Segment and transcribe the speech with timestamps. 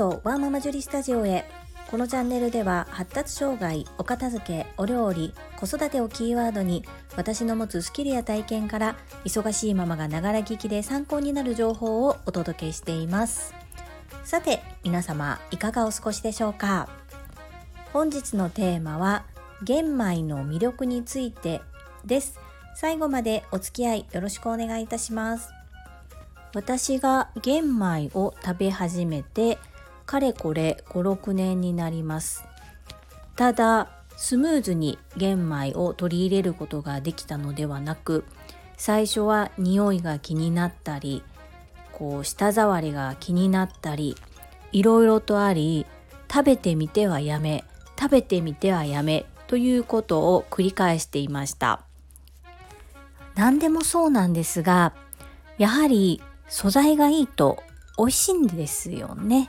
[0.00, 1.44] そワーママジュリスタジオへ。
[1.90, 6.86] このチャンネルでは発達障害お片付けお料理子育てをキーワードに
[7.18, 13.52] 私の持つスキルや体験から忙しいママがながら聞きで参考になる情報をお届けしています。
[14.24, 16.88] さて皆様いかがお過ごしでしょうか？
[17.92, 19.26] 本日のテーマは
[19.62, 21.60] 玄米の魅力について
[22.06, 22.40] です。
[22.74, 25.50] 最後までお付き合いよろしくお願いいたします。
[26.54, 29.58] 私が玄米を食べ始めて
[30.10, 32.44] かれこれ56年になります。
[33.36, 38.24] ただスムーズに玄米を取り入れることができたのではなく
[38.76, 41.22] 最初は匂いが気になったり
[41.92, 44.16] こう舌触りが気になったり
[44.72, 45.86] いろいろとあり
[46.28, 47.62] 食べてみてはやめ
[47.96, 51.84] 食べてみてはやめということを繰り返していました。
[53.36, 54.92] 何でもそうなんですが
[55.56, 57.62] やはり素材がいいと
[57.96, 59.48] 美味しいんですよね。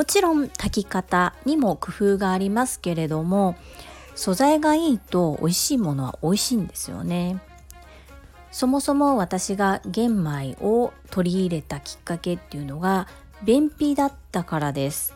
[0.00, 3.54] もちろん炊き方にも工夫がありますけれども
[4.14, 7.42] 素材がいいと美味しいものは美味しいんですよね。
[8.50, 13.08] そもそも私が玄米を取り入れたきっかけっていうのが
[13.44, 15.14] 便秘だったからです。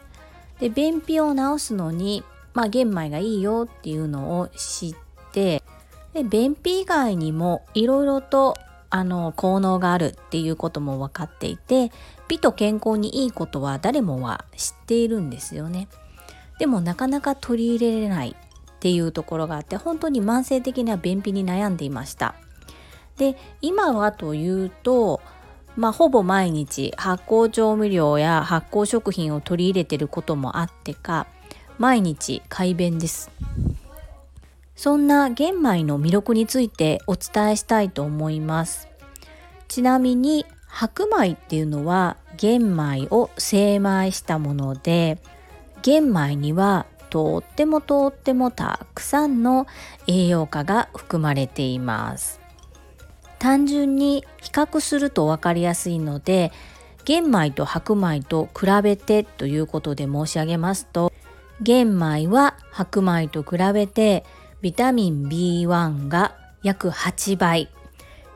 [0.60, 4.94] で便秘を治すのにまあ玄米がいいよっていうのを知っ
[5.32, 5.62] て
[6.12, 8.54] で便秘以外にもいろいろと
[8.90, 11.90] あの効能があるっていうことも分かっていて
[12.28, 15.88] 美と健康にいいことは誰もは知っているんですよね。
[16.58, 22.34] でもなかなか取り入れれないっていうところがあって本当に慢性的な便秘に悩んでいました。
[23.16, 25.20] で今はというと
[25.76, 31.26] まあほぼ毎日発酵調味料や発酵食品を取り入れてることもあってか
[31.78, 33.30] 毎日快便です。
[34.76, 38.88] そんな玄米の魅力についてお伝えしたいと思います。
[39.68, 45.18] ちなみに白米っていうのは玄米を精米したもので
[45.82, 49.66] 玄米にはとってもとってもたくさんの
[50.08, 52.40] 栄養価が含まれています。
[53.38, 56.50] 単純に比較すると分かりやすいので
[57.04, 61.12] 玄米と白米と比べてということで申し上げますと
[61.60, 64.24] 玄米は白米と比べて
[64.64, 67.68] ビタミン B1 が約8倍。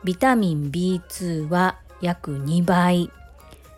[0.03, 3.09] ビタミン B2 は約2倍。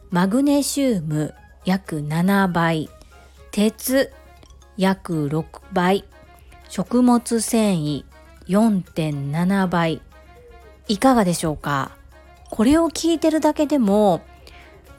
[0.10, 2.90] マグネシウム約7倍。
[3.52, 4.12] 鉄
[4.76, 6.04] 約6倍。
[6.68, 8.04] 食物繊維
[8.50, 10.02] 4.7倍。
[10.90, 11.92] いかがでしょうか？
[12.50, 14.20] これを聞いてるだけでも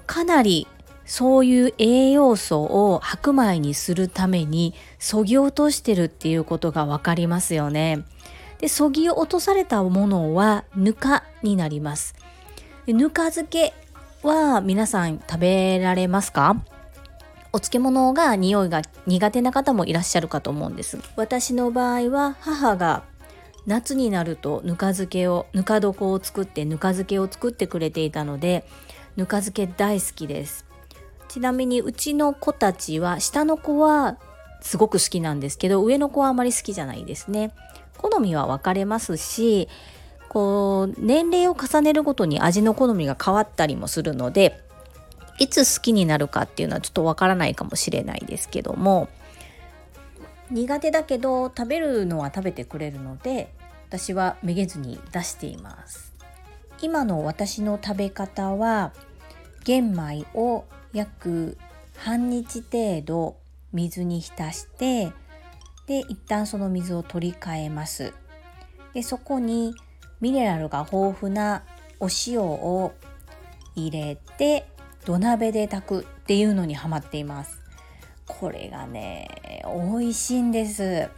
[0.07, 0.67] かなり
[1.05, 8.05] そういう栄養素を白米にするためにそぎ落としてるっていうことがわかりますよね。
[8.59, 12.15] で、そぎ落とされたものはぬかになります。
[12.87, 13.75] でぬか漬け
[14.23, 16.63] は皆さん食べられますか？
[17.53, 20.99] お漬物が匂いが苦手な方もいらっしゃるかと思うんです。
[21.17, 23.03] 私の場合は母が
[23.67, 28.65] 夏になるとぬか漬けをぬか床を作ってぬか漬けを作ってくれていたので
[29.17, 30.65] ぬか漬け大好きです
[31.33, 34.19] ちなみにうちの子たちは下の子は
[34.61, 37.53] すごく好きなんですけど上の子はあまり好きじゃないですね。
[37.97, 39.67] 好みは分かれますし
[40.29, 44.61] こう年齢を重ねるごとに味の好みが変わったりもするので
[45.39, 49.09] いつ好きになるかっていうのはちょっとわからないかもしれないですけども
[50.51, 53.55] 苦手だけど食べるのは食べてくれるので
[53.89, 56.13] 私はめげずに出しています。
[56.83, 58.93] 今の私の食べ方は
[59.65, 61.59] 玄米を約
[61.97, 63.37] 半日程度
[63.73, 65.13] 水に浸して
[65.87, 68.13] で一旦その水を取り替えます。
[68.95, 69.75] でそこに
[70.21, 71.65] ミネラルが豊富な
[71.99, 72.93] お塩を
[73.75, 74.67] 入れて
[75.05, 77.61] 土鍋で炊くっていうのにハマっています。
[78.27, 81.09] これがね美味しいんです。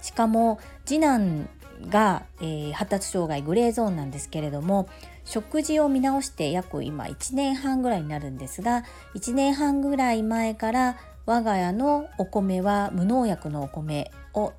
[0.00, 1.48] しかも次男
[1.88, 4.88] が、えー、発達障害グレーゾーンなんですけれども
[5.24, 10.96] 食事を見直して約今1年半ぐらいになるんですが1年半ぐらい前から
[11.26, 14.52] 我が家のお米は無農薬のお米を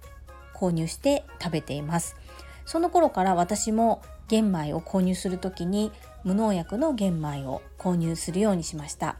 [0.53, 2.15] 購入して食べています。
[2.65, 5.91] その頃から私も玄米を購入する時に
[6.23, 9.17] 無農薬の玄米を購入するようにしました。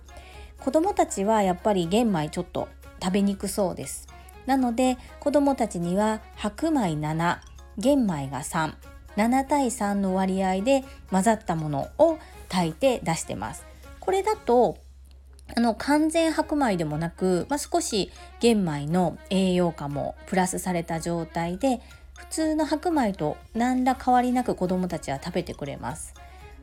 [0.62, 2.69] 子供たちはやっぱり玄米ちょっと
[3.01, 4.07] 食べにくそうです。
[4.45, 7.39] なので子供たちには白米7
[7.77, 8.73] 玄米が3
[9.15, 12.18] 7対3の割合で混ざったものを
[12.50, 13.65] 炊いて出してます
[14.00, 14.77] これだと
[15.56, 21.81] あの完全白米でもなく、まあ、少し玄米の栄養価もプラスされた状態で
[22.18, 26.13] 普通の白米と何ら変わりなく子どもたちは食べてくれます。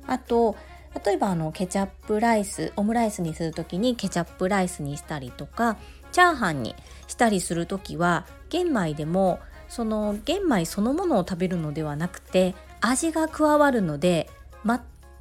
[0.07, 0.57] あと
[1.05, 5.77] 例えばあのケチャップライスオムライスにする時にケチャップライスにしたりとか
[6.11, 6.75] チャーハンに
[7.07, 9.39] したりする時は玄米でも
[9.71, 14.29] その玄米そのものを食べるのではなくて味が加わるので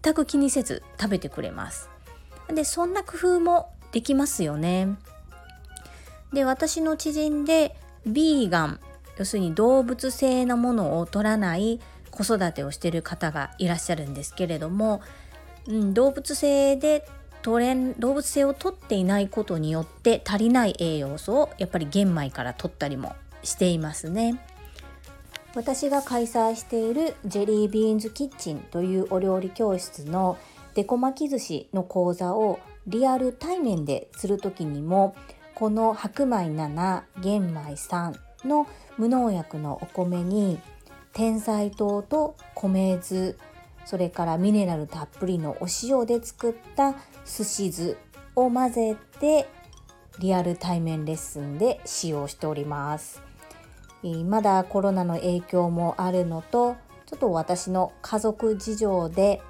[0.04, 1.90] 全く気にせず食べてくれます。
[2.48, 4.98] でそんな工夫もできますよね。
[6.34, 7.76] で私の知人で
[8.06, 8.80] ビーガン
[9.18, 11.80] 要するに動物性のものを取らない
[12.10, 15.02] 子育てをしてる方がいらっしゃるんですけれども、
[15.68, 17.08] うん、動物性で
[17.44, 24.40] 取れん動物性を取っていないことによって足りない栄養素をやっぱり玄米から取ったりもしていますね。
[25.56, 30.38] 私が開催しているジェリービーンズキッチンというお料理教室の
[30.76, 35.16] デコ巻き寿司の講座をリアル対面でする時にも
[35.56, 38.14] この白米7玄米3
[38.46, 40.60] の無農薬のお米に
[41.14, 43.38] 天才糖と米酢
[43.86, 46.94] それからミネラルたっぷりのお塩で作った
[47.26, 47.98] 寿司酢
[48.36, 49.50] を混ぜて
[50.20, 53.22] リアル対面レッスンで使用しております。
[54.26, 59.42] まだコロナの影響もあるのとちょっと私の家族事情で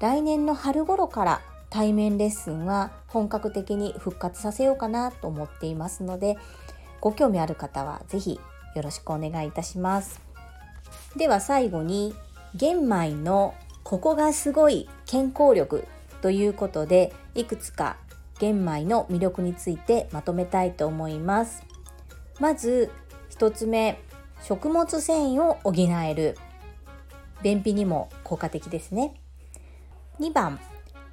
[0.00, 1.40] 来年の春頃から
[1.70, 6.36] 対面レッスンは本格的に復活させようかなと思っていますので
[7.00, 8.40] ご興味ある方は是非
[8.74, 10.20] よろしくお願いいたします
[11.16, 12.14] では最後に
[12.54, 15.86] 玄米のここがすごい健康力
[16.20, 17.96] ということでいくつか
[18.38, 21.64] 玄米の魅力についてまとめたいと思います。
[22.38, 22.90] まず
[23.30, 23.98] 1つ目
[24.42, 26.36] 食物繊維を補える。
[27.42, 29.14] 便秘にも効果的ですね。
[30.20, 30.58] 2番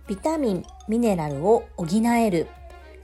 [0.07, 2.47] ビタミンミネラルを補える。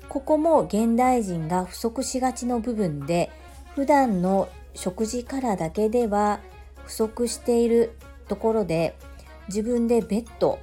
[0.09, 3.29] ここも現代人が不足しがちの部分で
[3.75, 6.39] 普段の食事からだけでは
[6.85, 7.93] 不足している
[8.27, 8.95] ところで
[9.47, 10.57] 自分で別途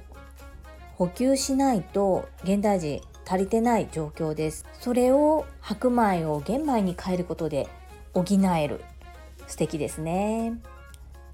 [0.95, 4.65] 補給しないと現代人足りてない状況です。
[4.79, 7.67] それを白米を玄米に変えることで
[8.13, 8.81] 補える。
[9.47, 10.53] 素敵ですね。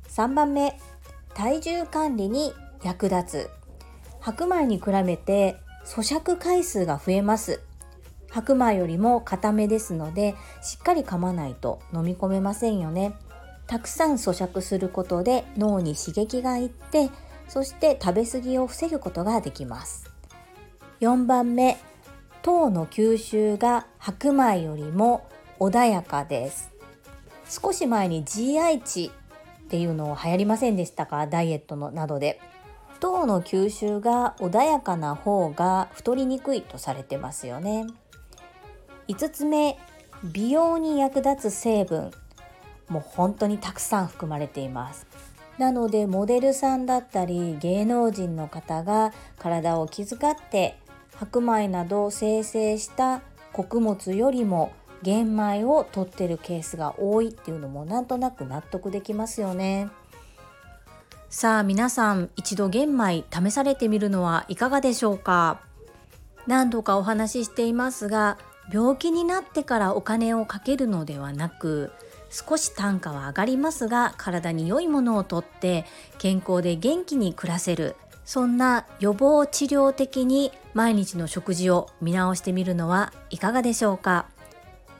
[0.07, 0.79] 3番目。
[1.35, 2.51] 体重管理に
[2.83, 3.49] 役立つ。
[4.19, 7.61] 白米に比べて咀嚼回数が増えます。
[8.31, 13.13] 白米よりも固めですのでしっかり噛まないと飲み込めませんよね。
[13.67, 17.09] たくさん咀嚼することで脳に刺激がいって
[17.47, 20.12] そして食べ過ぎを防ぐことができます。
[21.03, 21.77] 4番目
[22.43, 25.27] 糖の吸収が白米よりも
[25.59, 26.71] 穏やかです。
[27.45, 31.27] 少し前に GI 値っていうのを流行りませんでしたか？
[31.27, 32.39] ダイエットのなどで。
[33.01, 37.85] 糖の吸収が穏やかな方が太りにくいとされてますよね。
[39.09, 39.77] 5つ目
[40.23, 42.11] 美容に役立つ成分。
[42.87, 45.05] もう本当にたくさん含まれています。
[45.57, 50.77] なのでモデルさんだったり芸能人の方が体を気遣って
[51.15, 53.21] 白米など生成した
[53.51, 54.71] 穀物よりも
[55.01, 59.89] 玄米を取ってるケースが多いっていうのもなんとなく納得できますよね。
[61.29, 65.61] さあ皆さん一度玄米試されてみるのはいかがでしょうか？
[66.47, 68.37] 何度かお話ししていますが
[68.71, 71.91] 病気になってからお金をかけるのではなく
[72.29, 75.85] 少し単価は上がりますが体に良いものをとって
[76.17, 84.25] 健康で元気に暮らせるそんな予防治療的に毎日の食事を見直してみるのはいかがでしょうか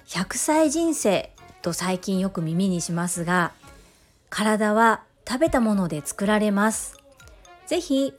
[0.08, 1.32] ？100歳人生
[1.62, 3.54] と最近よく耳にしますが
[4.30, 7.00] 体は食べたもので作られます。
[7.66, 8.14] ぜひ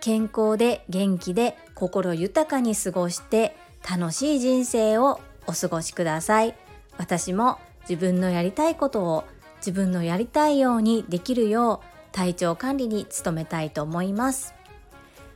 [0.00, 3.56] 健康で元気で心豊かに過ごして
[3.88, 6.54] 楽しい人生をお過ごしください。
[6.98, 9.24] 私も自分のやりたいことを
[9.56, 14.54] 自分のやりたいようにできるよう体調管理に努めたいと思います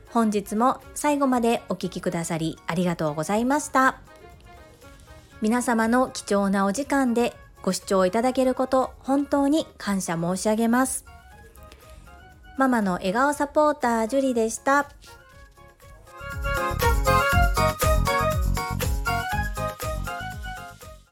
[0.09, 3.99] 本日も最後までお聴きくださりありがとうございました。
[5.41, 11.05] 皆様の貴重なお時間でご視聴いただけること本当に感謝申し上げます。
[12.57, 14.89] ママの笑顔サポータージュリでした。